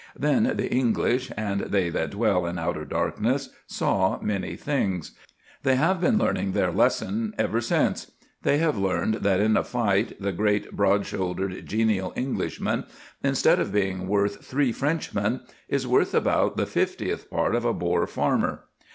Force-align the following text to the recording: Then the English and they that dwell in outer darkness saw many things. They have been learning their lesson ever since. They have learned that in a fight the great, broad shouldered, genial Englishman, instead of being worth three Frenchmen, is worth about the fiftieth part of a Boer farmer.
Then 0.17 0.53
the 0.57 0.73
English 0.73 1.31
and 1.37 1.61
they 1.61 1.91
that 1.91 2.09
dwell 2.09 2.47
in 2.47 2.57
outer 2.57 2.85
darkness 2.85 3.51
saw 3.67 4.17
many 4.19 4.55
things. 4.55 5.11
They 5.61 5.75
have 5.75 6.01
been 6.01 6.17
learning 6.17 6.53
their 6.53 6.71
lesson 6.71 7.35
ever 7.37 7.61
since. 7.61 8.09
They 8.41 8.57
have 8.57 8.79
learned 8.79 9.17
that 9.21 9.39
in 9.39 9.55
a 9.55 9.63
fight 9.63 10.19
the 10.19 10.31
great, 10.31 10.71
broad 10.71 11.05
shouldered, 11.05 11.63
genial 11.67 12.13
Englishman, 12.15 12.85
instead 13.23 13.59
of 13.59 13.71
being 13.71 14.07
worth 14.07 14.43
three 14.43 14.71
Frenchmen, 14.71 15.41
is 15.69 15.85
worth 15.85 16.15
about 16.15 16.57
the 16.57 16.65
fiftieth 16.65 17.29
part 17.29 17.53
of 17.53 17.63
a 17.63 17.71
Boer 17.71 18.07
farmer. 18.07 18.61